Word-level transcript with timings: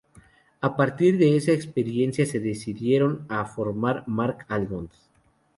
A 0.61 0.75
partir 0.75 1.19
de 1.19 1.35
esa 1.35 1.51
experiencia, 1.51 2.25
se 2.25 2.39
decidieron 2.39 3.23
a 3.29 3.45
formar 3.45 4.03
Mark-Almond. 4.07 4.89